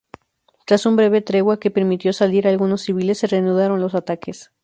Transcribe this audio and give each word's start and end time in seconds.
Tras 0.65 0.87
un 0.87 0.95
breve 0.95 1.21
tregua 1.21 1.59
que 1.59 1.69
permitió 1.69 2.11
salir 2.11 2.47
a 2.47 2.49
algunos 2.49 2.81
civiles, 2.81 3.19
se 3.19 3.27
reanudaron 3.27 3.79
los 3.81 3.93
ataques. 3.93 4.51